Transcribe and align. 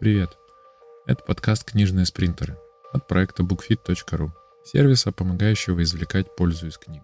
Привет! 0.00 0.38
Это 1.04 1.22
подкаст 1.22 1.62
«Книжные 1.62 2.06
спринтеры» 2.06 2.56
от 2.90 3.06
проекта 3.06 3.42
bookfit.ru, 3.42 4.30
сервиса, 4.64 5.12
помогающего 5.12 5.82
извлекать 5.82 6.34
пользу 6.34 6.68
из 6.68 6.78
книг. 6.78 7.02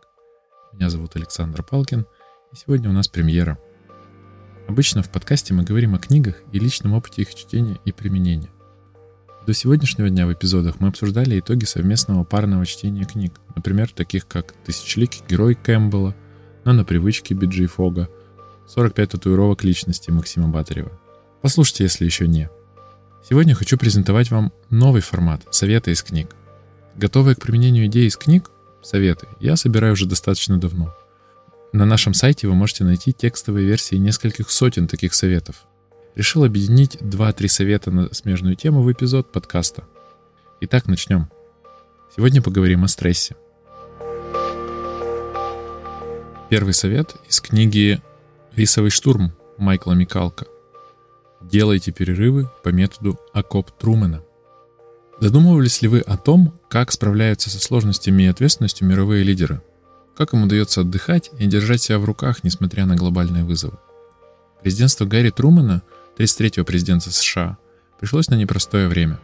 Меня 0.73 0.89
зовут 0.89 1.15
Александр 1.15 1.63
Палкин, 1.63 2.07
и 2.55 2.57
сегодня 2.57 2.89
у 2.89 2.95
нас 2.95 3.07
премьера. 3.09 3.59
Обычно 4.67 5.03
в 5.03 5.11
подкасте 5.11 5.53
мы 5.53 5.63
говорим 5.63 5.95
о 5.95 5.99
книгах 5.99 6.37
и 6.53 6.59
личном 6.59 6.95
опыте 6.95 7.21
их 7.21 7.35
чтения 7.35 7.79
и 7.85 7.93
применения. 7.93 8.49
До 9.47 9.53
сегодняшнего 9.53 10.09
дня 10.09 10.27
в 10.27 10.33
эпизодах 10.33 10.81
мы 10.81 10.89
обсуждали 10.89 11.39
итоги 11.39 11.67
совместного 11.67 12.25
парного 12.25 12.65
чтения 12.65 13.05
книг, 13.05 13.35
например, 13.55 13.91
таких 13.91 14.27
как 14.27 14.55
«Тысячеликий 14.65 15.23
герой 15.29 15.55
Кэмпбелла», 15.55 16.17
«Но 16.65 16.73
на 16.73 16.83
привычке» 16.83 17.35
Биджи 17.35 17.67
Фога, 17.67 18.09
«45 18.75 19.07
татуировок 19.09 19.65
личности» 19.65 20.11
Максима 20.11 20.49
Батарева. 20.49 20.99
Послушайте, 21.43 21.85
если 21.85 22.07
еще 22.07 22.27
не. 22.27 22.49
Сегодня 23.29 23.57
хочу 23.57 23.77
презентовать 23.77 24.31
вам 24.31 24.53
новый 24.71 25.03
формат 25.03 25.43
«Советы 25.51 25.91
из 25.91 26.01
книг». 26.05 26.37
Готовые 26.95 27.35
к 27.35 27.41
применению 27.41 27.87
идеи 27.87 28.07
из 28.07 28.17
книг, 28.17 28.53
советы, 28.85 29.27
я 29.41 29.57
собираю 29.57 29.95
уже 29.95 30.07
достаточно 30.07 30.61
давно. 30.61 30.95
На 31.73 31.87
нашем 31.87 32.15
сайте 32.15 32.47
вы 32.47 32.55
можете 32.55 32.85
найти 32.85 33.13
текстовые 33.13 33.67
версии 33.67 33.97
нескольких 33.97 34.49
сотен 34.49 34.87
таких 34.87 35.13
советов. 35.13 35.67
Решил 36.15 36.45
объединить 36.45 36.95
2-3 37.01 37.49
совета 37.49 37.91
на 37.91 38.15
смежную 38.15 38.55
тему 38.55 38.83
в 38.83 38.93
эпизод 38.93 39.33
подкаста. 39.33 39.83
Итак, 40.61 40.87
начнем. 40.87 41.29
Сегодня 42.15 42.43
поговорим 42.43 42.85
о 42.85 42.89
стрессе. 42.89 43.35
Первый 46.49 46.75
совет 46.75 47.17
из 47.29 47.41
книги 47.41 48.01
«Рисовый 48.55 48.91
штурм» 48.91 49.33
Майкла 49.59 49.95
Микалка. 49.95 50.47
Делайте 51.51 51.93
перерывы 51.93 52.51
по 52.65 52.71
методу 52.71 53.21
окоп 53.33 53.71
Трумэна. 53.71 54.23
Задумывались 55.21 55.81
ли 55.81 55.87
вы 55.87 56.01
о 56.01 56.17
том, 56.17 56.59
как 56.69 56.91
справляются 56.91 57.51
со 57.51 57.61
сложностями 57.61 58.25
и 58.25 58.27
ответственностью 58.27 58.89
мировые 58.89 59.23
лидеры? 59.23 59.63
Как 60.17 60.35
им 60.35 60.43
удается 60.43 60.81
отдыхать 60.81 61.31
и 61.39 61.47
держать 61.47 61.83
себя 61.83 62.01
в 62.01 62.05
руках, 62.05 62.43
несмотря 62.43 62.85
на 62.85 62.97
глобальные 62.97 63.45
вызовы? 63.45 63.79
Президентство 64.61 65.05
Гарри 65.05 65.31
Трумэна, 65.31 65.83
33-го 66.19 66.65
президента 66.65 67.13
США, 67.13 67.59
пришлось 68.01 68.29
на 68.29 68.35
непростое 68.35 68.89
время. 68.89 69.21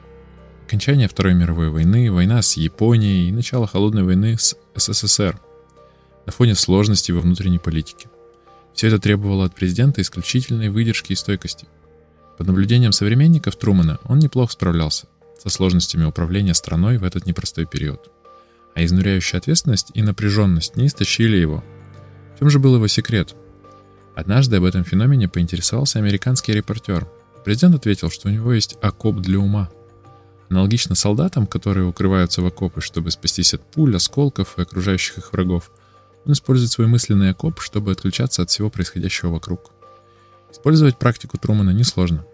Окончание 0.68 1.08
Второй 1.08 1.34
мировой 1.34 1.70
войны, 1.70 2.12
война 2.12 2.40
с 2.40 2.56
Японией 2.56 3.28
и 3.28 3.32
начало 3.32 3.66
Холодной 3.66 4.04
войны 4.04 4.38
с 4.38 4.56
СССР 4.76 5.40
на 6.24 6.30
фоне 6.30 6.54
сложностей 6.54 7.12
во 7.12 7.20
внутренней 7.20 7.58
политике. 7.58 8.08
Все 8.74 8.86
это 8.86 9.00
требовало 9.00 9.44
от 9.44 9.56
президента 9.56 10.00
исключительной 10.00 10.68
выдержки 10.68 11.12
и 11.12 11.16
стойкости– 11.16 11.66
под 12.42 12.48
наблюдением 12.48 12.90
современников 12.90 13.54
Трумана 13.54 14.00
он 14.02 14.18
неплохо 14.18 14.54
справлялся 14.54 15.06
со 15.40 15.48
сложностями 15.48 16.02
управления 16.02 16.54
страной 16.54 16.98
в 16.98 17.04
этот 17.04 17.24
непростой 17.24 17.66
период. 17.66 18.10
А 18.74 18.84
изнуряющая 18.84 19.38
ответственность 19.38 19.92
и 19.94 20.02
напряженность 20.02 20.74
не 20.74 20.88
истощили 20.88 21.36
его. 21.36 21.62
В 22.34 22.40
чем 22.40 22.50
же 22.50 22.58
был 22.58 22.74
его 22.74 22.88
секрет? 22.88 23.36
Однажды 24.16 24.56
об 24.56 24.64
этом 24.64 24.82
феномене 24.82 25.28
поинтересовался 25.28 26.00
американский 26.00 26.52
репортер. 26.52 27.08
Президент 27.44 27.76
ответил, 27.76 28.10
что 28.10 28.26
у 28.26 28.32
него 28.32 28.52
есть 28.52 28.76
окоп 28.82 29.20
для 29.20 29.38
ума. 29.38 29.70
Аналогично 30.50 30.96
солдатам, 30.96 31.46
которые 31.46 31.86
укрываются 31.86 32.42
в 32.42 32.46
окопы, 32.46 32.80
чтобы 32.80 33.12
спастись 33.12 33.54
от 33.54 33.62
пуль, 33.70 33.94
осколков 33.94 34.58
и 34.58 34.62
окружающих 34.62 35.18
их 35.18 35.32
врагов, 35.32 35.70
он 36.26 36.32
использует 36.32 36.72
свой 36.72 36.88
мысленный 36.88 37.30
окоп, 37.30 37.60
чтобы 37.60 37.92
отключаться 37.92 38.42
от 38.42 38.50
всего 38.50 38.68
происходящего 38.68 39.30
вокруг. 39.30 39.70
Использовать 40.50 40.98
практику 40.98 41.38
Трумана 41.38 41.70
несложно. 41.70 42.26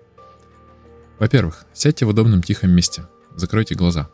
Во-первых, 1.19 1.65
сядьте 1.75 2.07
в 2.07 2.09
удобном 2.09 2.43
тихом 2.43 2.71
месте, 2.71 3.07
закройте 3.35 3.75
глаза. 3.75 4.09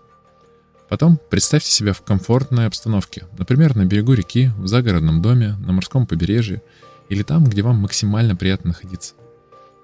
Потом 0.89 1.19
представьте 1.31 1.71
себя 1.71 1.93
в 1.93 2.03
комфортной 2.03 2.67
обстановке, 2.67 3.27
например, 3.39 3.75
на 3.77 3.85
берегу 3.85 4.13
реки, 4.13 4.51
в 4.59 4.67
загородном 4.67 5.23
доме, 5.23 5.57
на 5.67 5.73
морском 5.73 6.07
побережье 6.07 6.63
или 7.09 7.23
там, 7.23 7.45
где 7.45 7.63
вам 7.63 7.77
максимально 7.77 8.37
приятно 8.37 8.69
находиться. 8.69 9.15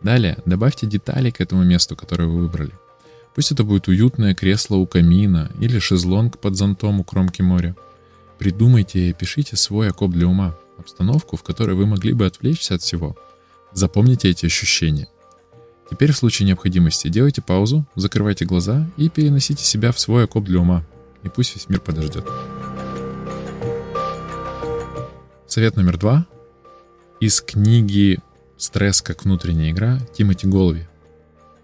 Далее 0.02 0.38
добавьте 0.46 0.86
детали 0.86 1.30
к 1.30 1.40
этому 1.40 1.64
месту, 1.64 1.96
которое 1.96 2.26
вы 2.26 2.42
выбрали. 2.42 2.72
Пусть 3.34 3.52
это 3.52 3.64
будет 3.64 3.88
уютное 3.88 4.34
кресло 4.34 4.76
у 4.76 4.86
камина 4.86 5.50
или 5.60 5.78
шезлонг 5.78 6.38
под 6.38 6.56
зонтом 6.56 7.00
у 7.00 7.04
кромки 7.04 7.42
моря. 7.42 7.76
Придумайте 8.38 8.98
и 9.00 9.10
опишите 9.10 9.56
свой 9.56 9.90
окоп 9.90 10.12
для 10.12 10.26
ума, 10.26 10.56
обстановку, 10.78 11.36
в 11.36 11.42
которой 11.42 11.76
вы 11.76 11.86
могли 11.86 12.12
бы 12.12 12.26
отвлечься 12.26 12.74
от 12.74 12.82
всего– 12.82 13.16
Запомните 13.72 14.28
эти 14.28 14.46
ощущения. 14.46 15.08
Теперь 15.90 16.12
в 16.12 16.16
случае 16.16 16.46
необходимости 16.46 17.08
делайте 17.08 17.42
паузу, 17.42 17.84
закрывайте 17.96 18.44
глаза 18.44 18.88
и 18.96 19.08
переносите 19.08 19.64
себя 19.64 19.90
в 19.92 19.98
свой 19.98 20.24
окоп 20.24 20.44
для 20.44 20.60
ума. 20.60 20.84
И 21.24 21.28
пусть 21.28 21.54
весь 21.54 21.68
мир 21.68 21.80
подождет. 21.80 22.26
Совет 25.46 25.76
номер 25.76 25.98
два. 25.98 26.26
Из 27.18 27.40
книги 27.40 28.20
«Стресс 28.56 29.02
как 29.02 29.24
внутренняя 29.24 29.72
игра» 29.72 29.98
Тимоти 30.16 30.46
Голви. 30.46 30.86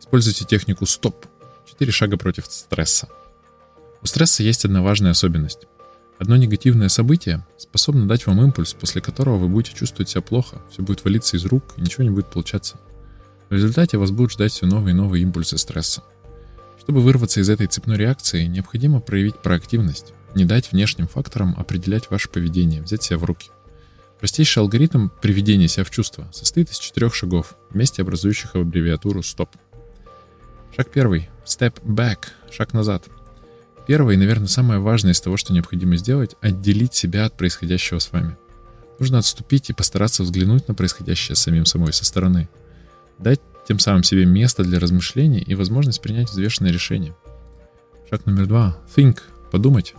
Используйте 0.00 0.44
технику 0.44 0.87
«Стоп». 0.87 1.25
Четыре 1.66 1.93
шага 1.93 2.16
против 2.16 2.47
стресса. 2.47 3.08
У 4.03 4.06
стресса 4.06 4.43
есть 4.43 4.64
одна 4.64 4.82
важная 4.82 5.12
особенность. 5.12 5.66
Одно 6.19 6.37
негативное 6.37 6.88
событие 6.88 7.47
способно 7.58 8.08
дать 8.08 8.26
вам 8.26 8.43
импульс, 8.43 8.75
после 8.75 9.00
которого 9.00 9.37
вы 9.37 9.48
будете 9.48 9.76
чувствовать 9.76 10.08
себя 10.08 10.22
плохо, 10.22 10.60
все 10.70 10.82
будет 10.82 11.04
валиться 11.04 11.37
из 11.37 11.44
рук 11.44 11.75
и 11.76 11.81
ничего 11.81 12.04
не 12.04 12.10
будет 12.10 12.26
получаться. 12.26 12.76
В 13.48 13.52
результате 13.52 13.96
вас 13.96 14.10
будут 14.10 14.32
ждать 14.32 14.52
все 14.52 14.66
новые 14.66 14.92
и 14.92 14.96
новые 14.96 15.22
импульсы 15.22 15.56
стресса. 15.58 16.02
Чтобы 16.80 17.00
вырваться 17.00 17.40
из 17.40 17.48
этой 17.48 17.66
цепной 17.66 17.96
реакции, 17.96 18.46
необходимо 18.46 19.00
проявить 19.00 19.36
проактивность, 19.36 20.12
не 20.34 20.44
дать 20.44 20.72
внешним 20.72 21.06
факторам 21.06 21.54
определять 21.56 22.10
ваше 22.10 22.28
поведение, 22.28 22.82
взять 22.82 23.02
себя 23.02 23.18
в 23.18 23.24
руки. 23.24 23.50
Простейший 24.18 24.62
алгоритм 24.62 25.08
приведения 25.08 25.68
себя 25.68 25.84
в 25.84 25.90
чувство 25.90 26.28
состоит 26.32 26.70
из 26.70 26.78
четырех 26.78 27.14
шагов, 27.14 27.54
вместе 27.70 28.02
образующих 28.02 28.54
аббревиатуру 28.54 29.20
STOP. 29.20 29.50
Шаг 30.74 30.90
первый. 30.90 31.28
Step 31.44 31.82
back. 31.84 32.18
Шаг 32.50 32.72
назад. 32.72 33.04
Первое 33.86 34.14
и, 34.14 34.18
наверное, 34.18 34.48
самое 34.48 34.80
важное 34.80 35.12
из 35.12 35.20
того, 35.20 35.36
что 35.36 35.52
необходимо 35.52 35.96
сделать, 35.96 36.34
отделить 36.40 36.94
себя 36.94 37.26
от 37.26 37.36
происходящего 37.36 37.98
с 37.98 38.10
вами. 38.10 38.36
Нужно 38.98 39.18
отступить 39.18 39.70
и 39.70 39.74
постараться 39.74 40.22
взглянуть 40.22 40.66
на 40.66 40.74
происходящее 40.74 41.36
самим 41.36 41.66
собой 41.66 41.92
со 41.92 42.04
стороны. 42.04 42.48
Дать 43.19 43.41
тем 43.66 43.78
самым 43.78 44.03
себе 44.03 44.25
место 44.25 44.62
для 44.62 44.78
размышлений 44.78 45.41
и 45.41 45.54
возможность 45.54 46.00
принять 46.00 46.31
взвешенное 46.31 46.72
решение. 46.72 47.15
Шаг 48.09 48.27
номер 48.27 48.47
два. 48.47 48.78
Think. 48.94 49.21
Подумать. 49.50 49.94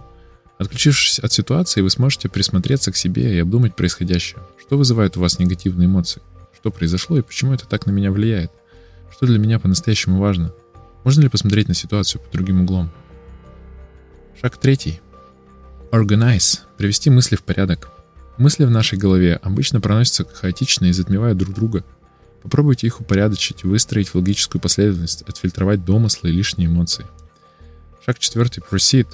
Отключившись 0.57 1.19
от 1.19 1.31
ситуации, 1.31 1.81
вы 1.81 1.89
сможете 1.89 2.29
присмотреться 2.29 2.91
к 2.91 2.95
себе 2.95 3.35
и 3.35 3.39
обдумать 3.39 3.75
происходящее. 3.75 4.41
Что 4.59 4.77
вызывает 4.77 5.17
у 5.17 5.19
вас 5.19 5.39
негативные 5.39 5.87
эмоции? 5.87 6.21
Что 6.55 6.71
произошло 6.71 7.17
и 7.17 7.21
почему 7.21 7.53
это 7.53 7.67
так 7.67 7.85
на 7.85 7.91
меня 7.91 8.11
влияет? 8.11 8.51
Что 9.11 9.25
для 9.25 9.39
меня 9.39 9.59
по-настоящему 9.59 10.19
важно? 10.19 10.53
Можно 11.03 11.21
ли 11.21 11.29
посмотреть 11.29 11.67
на 11.67 11.73
ситуацию 11.73 12.21
под 12.21 12.31
другим 12.31 12.61
углом? 12.61 12.91
Шаг 14.41 14.57
третий. 14.57 14.99
Organize. 15.91 16.59
Привести 16.77 17.09
мысли 17.09 17.35
в 17.35 17.43
порядок. 17.43 17.89
Мысли 18.37 18.65
в 18.65 18.71
нашей 18.71 18.97
голове 18.97 19.39
обычно 19.41 19.81
проносятся 19.81 20.25
хаотично 20.25 20.85
и 20.85 20.91
затмевают 20.91 21.37
друг 21.37 21.55
друга. 21.55 21.83
Попробуйте 22.47 22.87
их 22.87 23.01
упорядочить, 23.01 23.65
выстроить 23.65 24.07
в 24.07 24.15
логическую 24.15 24.61
последовательность, 24.61 25.21
отфильтровать 25.23 25.83
домыслы 25.83 26.29
и 26.29 26.31
лишние 26.31 26.69
эмоции. 26.69 27.05
Шаг 28.05 28.19
четвертый. 28.19 28.61
Proceed. 28.61 29.05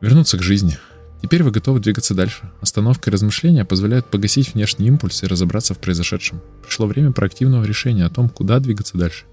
Вернуться 0.00 0.38
к 0.38 0.42
жизни. 0.42 0.78
Теперь 1.20 1.42
вы 1.42 1.50
готовы 1.50 1.80
двигаться 1.80 2.14
дальше. 2.14 2.50
Остановка 2.62 3.10
и 3.10 3.12
размышления 3.12 3.66
позволяют 3.66 4.06
погасить 4.06 4.54
внешний 4.54 4.86
импульс 4.86 5.22
и 5.22 5.26
разобраться 5.26 5.74
в 5.74 5.80
произошедшем. 5.80 6.40
Пришло 6.62 6.86
время 6.86 7.12
проактивного 7.12 7.62
решения 7.62 8.06
о 8.06 8.10
том, 8.10 8.30
куда 8.30 8.58
двигаться 8.58 8.96
дальше. 8.96 9.26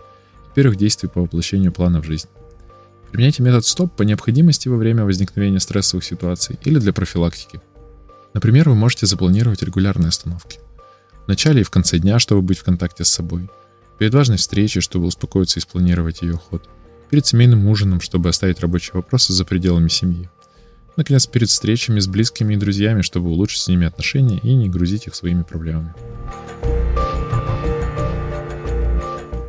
И 0.52 0.56
первых 0.56 0.76
действий 0.76 1.08
по 1.08 1.22
воплощению 1.22 1.72
плана 1.72 2.02
в 2.02 2.06
жизнь. 2.06 2.28
Применяйте 3.10 3.42
метод 3.42 3.66
стоп 3.66 3.96
по 3.96 4.04
необходимости 4.04 4.68
во 4.68 4.76
время 4.76 5.06
возникновения 5.06 5.62
стрессовых 5.62 6.04
ситуаций 6.04 6.60
или 6.66 6.78
для 6.78 6.92
профилактики. 6.92 7.62
Например, 8.34 8.68
вы 8.68 8.76
можете 8.76 9.06
запланировать 9.06 9.64
регулярные 9.64 10.10
остановки. 10.10 10.60
В 11.28 11.30
начале 11.30 11.60
и 11.60 11.64
в 11.66 11.70
конце 11.70 12.00
дня, 12.00 12.20
чтобы 12.20 12.42
быть 12.42 12.60
в 12.60 12.64
контакте 12.64 13.04
с 13.04 13.10
собой. 13.10 13.50
Перед 14.00 14.14
важной 14.14 14.38
встречей, 14.38 14.80
чтобы 14.80 15.08
успокоиться 15.08 15.60
и 15.60 15.62
спланировать 15.62 16.22
ее 16.22 16.36
ход. 16.36 16.70
Перед 17.10 17.26
семейным 17.26 17.68
ужином, 17.68 18.00
чтобы 18.00 18.30
оставить 18.30 18.62
рабочие 18.62 18.94
вопросы 18.94 19.34
за 19.34 19.44
пределами 19.44 19.90
семьи. 19.90 20.30
Наконец, 20.96 21.28
перед 21.28 21.50
встречами 21.50 22.00
с 22.00 22.08
близкими 22.08 22.54
и 22.54 22.58
друзьями, 22.58 23.02
чтобы 23.02 23.30
улучшить 23.30 23.60
с 23.60 23.68
ними 23.68 23.86
отношения 23.86 24.40
и 24.42 24.54
не 24.54 24.70
грузить 24.70 25.08
их 25.08 25.16
своими 25.16 25.44
проблемами. 25.44 25.94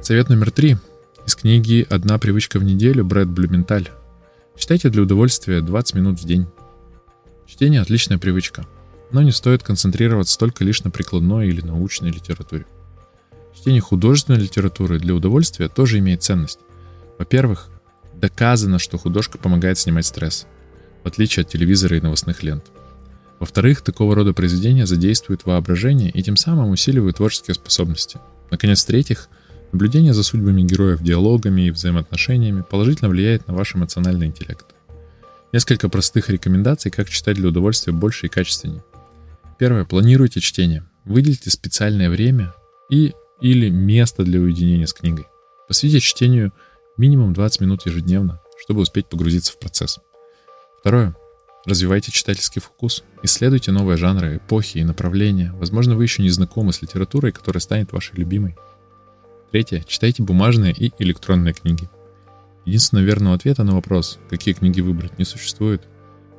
Совет 0.03 0.31
номер 0.31 0.51
три 0.51 0.79
из 1.27 1.37
книги 1.37 1.87
«Одна 1.89 2.19
привычка 2.19 2.59
в 2.59 2.65
неделю» 2.65 3.05
Брэд 3.05 3.29
Блюменталь. 3.29 3.89
Читайте 4.57 4.89
для 4.89 5.03
удовольствия 5.03 5.61
20 5.61 5.95
минут 5.95 6.19
в 6.19 6.25
день. 6.27 6.49
Чтение– 7.47 7.81
отличная 7.83 8.19
привычка, 8.19 8.67
но 9.11 9.23
не 9.23 9.33
стоит 9.33 9.63
концентрироваться 9.63 10.39
только 10.39 10.65
лишь 10.65 10.85
на 10.85 10.91
прикладной 10.91 11.49
или 11.49 11.61
научной 11.61 12.11
литературе. 12.11 12.67
Чтение 13.55 13.81
художественной 13.81 14.39
литературы 14.39 14.99
для 14.99 15.15
удовольствия 15.15 15.69
тоже 15.69 15.99
имеет 15.99 16.23
ценность, 16.23 16.61
Во-первых, 17.19 17.69
доказано, 18.15 18.79
что 18.79 18.99
художка 18.99 19.39
помогает 19.39 19.79
снимать 19.79 20.07
стресс, 20.07 20.47
в 21.03 21.09
отличие 21.09 21.43
от 21.43 21.49
телевизора 21.49 21.97
и 21.97 22.01
новостных 22.01 22.43
лент. 22.43 22.65
Во-вторых, 23.41 23.83
такого 23.83 24.15
рода 24.15 24.33
произведения 24.33 24.87
задействуют 24.87 25.45
воображение 25.45 26.11
и 26.11 26.23
тем 26.23 26.37
самым 26.37 26.71
усиливают 26.71 27.17
творческие 27.17 27.55
способности. 27.55 28.19
Наконец, 28.51 28.83
в-третьих, 28.83 29.29
наблюдение 29.73 30.13
за 30.13 30.23
судьбами 30.23 30.63
героев, 30.63 31.03
диалогами 31.03 31.63
и 31.63 31.71
взаимоотношениями 31.71 32.65
положительно 32.69 33.11
влияет 33.11 33.47
на 33.47 33.55
ваш 33.55 33.77
эмоциональный 33.77 34.27
интеллект. 34.27 34.67
Несколько 35.53 35.89
простых 35.89 36.29
рекомендаций, 36.31 36.91
как 36.91 37.09
читать 37.09 37.37
для 37.37 37.49
удовольствия 37.49 37.93
больше 37.93 38.27
и 38.27 38.29
качественнее. 38.29 38.83
Первое. 39.59 39.85
Планируйте 39.85 40.41
чтение. 40.41 40.85
Выделите 41.05 41.51
специальное 41.51 42.09
время 42.09 42.55
и 42.91 43.13
или 43.41 43.71
место 43.71 44.25
для 44.25 44.41
уединения 44.41 44.87
с 44.87 44.93
книгой. 44.93 45.27
Посвятите 45.67 46.01
чтению 46.01 46.53
минимум 46.97 47.35
20 47.35 47.61
минут 47.61 47.87
ежедневно, 47.87 48.41
чтобы 48.61 48.81
успеть 48.81 49.07
погрузиться 49.07 49.53
в 49.53 49.59
процесс. 49.59 49.99
Второе. 50.81 51.15
Развивайте 51.65 52.13
читательский 52.13 52.61
вкус. 52.61 53.05
Исследуйте 53.23 53.73
новые 53.73 53.97
жанры, 53.97 54.37
эпохи 54.37 54.79
и 54.79 54.85
направления. 54.85 55.53
Возможно, 55.55 55.97
вы 55.97 56.05
еще 56.05 56.23
не 56.23 56.31
знакомы 56.31 56.73
с 56.73 56.81
литературой, 56.81 57.33
которая 57.33 57.61
станет 57.61 57.93
вашей 57.93 58.17
любимой. 58.17 58.57
Третье. 59.51 59.83
Читайте 59.87 60.23
бумажные 60.23 60.73
и 60.73 60.93
электронные 60.99 61.53
книги. 61.53 61.89
Единственного 62.65 63.07
верного 63.07 63.35
ответа 63.35 63.65
на 63.65 63.75
вопрос, 63.75 64.19
какие 64.31 64.55
книги 64.55 64.81
выбрать, 64.81 65.19
не 65.19 65.25
существует. 65.25 65.83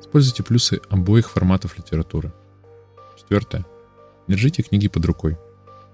Используйте 0.00 0.42
плюсы 0.42 0.80
обоих 0.88 1.30
форматов 1.30 1.76
литературы. 1.76 2.32
Четвертое. 3.20 3.66
Держите 4.28 4.62
книги 4.62 4.88
под 4.88 5.04
рукой. 5.04 5.36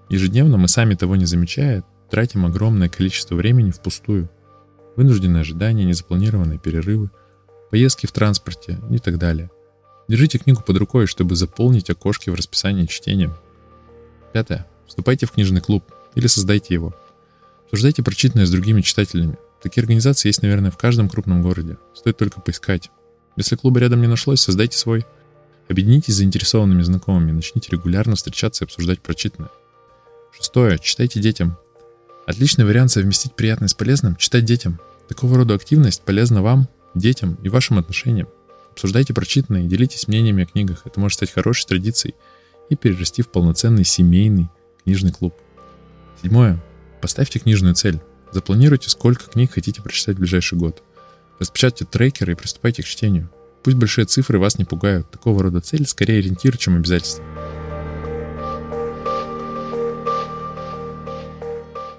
Ежедневно 0.08 0.58
мы 0.58 0.68
сами 0.68 0.94
того 0.94 1.16
не 1.16 1.24
замечая, 1.24 1.82
тратим 2.08 2.46
огромное 2.46 2.88
количество 2.88 3.34
времени 3.34 3.72
впустую. 3.72 4.30
Вынужденные 4.94 5.40
ожидания, 5.40 5.84
незапланированные 5.84 6.58
перерывы, 6.58 7.10
поездки 7.70 8.06
в 8.06 8.12
транспорте 8.12 8.78
и 8.90 8.98
так 8.98 9.18
далее. 9.18 9.50
Держите 10.08 10.38
книгу 10.38 10.62
под 10.62 10.76
рукой, 10.76 11.06
чтобы 11.06 11.34
заполнить 11.34 11.90
окошки 11.90 12.30
в 12.30 12.34
расписании 12.34 12.86
чтения. 12.86 13.36
Пятое. 14.32 14.66
Вступайте 14.86 15.26
в 15.26 15.32
книжный 15.32 15.60
клуб 15.60 15.84
или 16.14 16.28
создайте 16.28 16.74
его. 16.74 16.94
Обсуждайте 17.64 18.04
прочитанное 18.04 18.46
с 18.46 18.50
другими 18.50 18.82
читателями. 18.82 19.36
Такие 19.60 19.82
организации 19.82 20.28
есть, 20.28 20.42
наверное, 20.42 20.70
в 20.70 20.78
каждом 20.78 21.08
крупном 21.08 21.42
городе. 21.42 21.76
Стоит 21.92 22.16
только 22.18 22.40
поискать. 22.40 22.90
Если 23.36 23.56
клуба 23.56 23.80
рядом 23.80 24.00
не 24.00 24.06
нашлось, 24.06 24.40
создайте 24.40 24.78
свой. 24.78 25.04
Объединитесь 25.68 26.14
с 26.14 26.18
заинтересованными 26.18 26.82
знакомыми, 26.82 27.32
начните 27.32 27.72
регулярно 27.72 28.14
встречаться 28.14 28.64
и 28.64 28.66
обсуждать 28.66 29.00
прочитанное. 29.00 29.50
Шестое. 30.32 30.78
Читайте 30.78 31.20
детям. 31.20 31.56
Отличный 32.26 32.64
вариант 32.64 32.90
совместить 32.90 33.34
приятное 33.34 33.68
с 33.68 33.74
полезным– 33.74 34.16
читать 34.18 34.44
детям. 34.44 34.80
Такого 35.08 35.36
рода 35.36 35.54
активность 35.54 36.02
полезна 36.02 36.42
вам, 36.42 36.68
детям 36.94 37.38
и 37.42 37.48
вашим 37.48 37.78
отношениям. 37.78 38.28
Обсуждайте 38.72 39.14
прочитанное 39.14 39.62
и 39.64 39.68
делитесь 39.68 40.08
мнениями 40.08 40.42
о 40.42 40.46
книгах. 40.46 40.82
Это 40.84 41.00
может 41.00 41.16
стать 41.16 41.32
хорошей 41.32 41.66
традицией 41.66 42.14
и 42.68 42.76
перерасти 42.76 43.22
в 43.22 43.28
полноценный 43.28 43.84
семейный 43.84 44.48
книжный 44.84 45.12
клуб. 45.12 45.34
Седьмое. 46.22 46.62
Поставьте 47.00 47.38
книжную 47.38 47.74
цель. 47.74 48.00
Запланируйте, 48.32 48.90
сколько 48.90 49.30
книг 49.30 49.52
хотите 49.52 49.80
прочитать 49.80 50.16
в 50.16 50.18
ближайший 50.18 50.58
год. 50.58 50.82
Распечатайте 51.38 51.84
трекеры 51.84 52.32
и 52.32 52.36
приступайте 52.36 52.82
к 52.82 52.86
чтению. 52.86 53.30
Пусть 53.66 53.78
большие 53.78 54.04
цифры 54.04 54.38
вас 54.38 54.58
не 54.58 54.64
пугают. 54.64 55.10
Такого 55.10 55.42
рода 55.42 55.60
цель 55.60 55.88
скорее 55.88 56.20
ориентир, 56.20 56.56
чем 56.56 56.76
обязательство. 56.76 57.24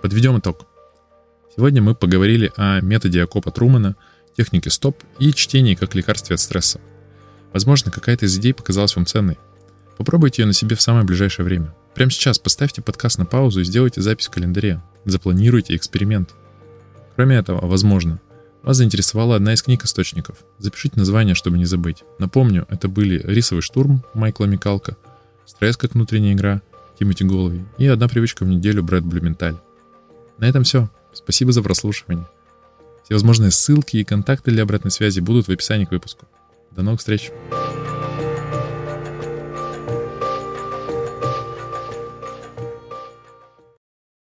Подведем 0.01 0.39
итог. 0.39 0.65
Сегодня 1.53 1.81
мы 1.81 1.93
поговорили 1.93 2.53
о 2.55 2.79
методе 2.79 3.21
Акопа 3.21 3.51
Трумана, 3.51 3.97
технике 4.37 4.69
стоп 4.69 5.03
и 5.19 5.33
чтении 5.33 5.75
как 5.75 5.93
лекарстве 5.93 6.35
от 6.35 6.39
стресса. 6.39 6.79
Возможно, 7.51 7.91
какая-то 7.91 8.27
из 8.27 8.37
идей 8.37 8.53
показалась 8.53 8.95
вам 8.95 9.05
ценной. 9.05 9.37
Попробуйте 9.97 10.43
ее 10.43 10.45
на 10.45 10.53
себе 10.53 10.77
в 10.77 10.81
самое 10.81 11.03
ближайшее 11.03 11.45
время. 11.45 11.75
Прямо 11.93 12.11
сейчас 12.11 12.39
поставьте 12.39 12.81
подкаст 12.81 13.17
на 13.17 13.25
паузу 13.25 13.59
и 13.59 13.65
сделайте 13.65 13.99
запись 13.99 14.27
в 14.27 14.31
календаре. 14.31 14.81
Запланируйте 15.03 15.75
эксперимент. 15.75 16.33
Кроме 17.17 17.35
этого, 17.35 17.67
возможно, 17.67 18.21
вас 18.63 18.77
заинтересовала 18.77 19.35
одна 19.35 19.53
из 19.53 19.61
книг 19.61 19.85
источников. 19.85 20.37
Запишите 20.57 20.99
название, 20.99 21.35
чтобы 21.35 21.57
не 21.57 21.65
забыть. 21.65 22.03
Напомню, 22.19 22.65
это 22.69 22.87
были 22.87 23.21
«Рисовый 23.25 23.61
штурм» 23.61 24.03
Майкла 24.13 24.45
Микалка, 24.45 24.97
«Стресс 25.45 25.77
как 25.77 25.93
внутренняя 25.93 26.33
игра» 26.33 26.61
Тимоти 26.99 27.23
Голови 27.23 27.63
и 27.77 27.87
«Одна 27.87 28.07
привычка 28.07 28.43
в 28.43 28.47
неделю» 28.47 28.83
Брэд 28.83 29.05
Блюменталь. 29.05 29.57
На 30.37 30.45
этом 30.45 30.63
все. 30.63 30.89
Спасибо 31.13 31.51
за 31.51 31.63
прослушивание. 31.63 32.27
Все 33.03 33.13
возможные 33.13 33.51
ссылки 33.51 33.97
и 33.97 34.03
контакты 34.03 34.51
для 34.51 34.63
обратной 34.63 34.91
связи 34.91 35.19
будут 35.19 35.47
в 35.47 35.51
описании 35.51 35.85
к 35.85 35.91
выпуску. 35.91 36.27
До 36.71 36.83
новых 36.83 36.99
встреч! 36.99 37.31